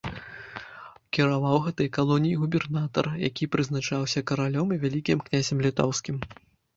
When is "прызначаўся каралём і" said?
3.57-4.81